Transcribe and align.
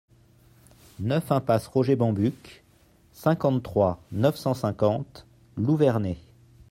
neuf 0.99 1.31
impasse 1.31 1.67
Roger 1.67 1.95
Bambuck, 1.95 2.63
cinquante-trois, 3.13 4.01
neuf 4.11 4.35
cent 4.35 4.55
cinquante, 4.55 5.27
Louverné 5.57 6.17